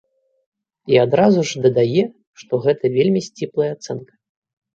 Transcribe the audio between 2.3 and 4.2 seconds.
што гэта вельмі сціплая ацэнка.